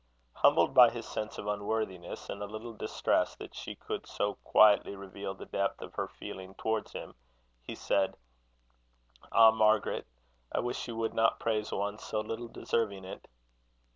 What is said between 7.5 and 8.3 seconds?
he said: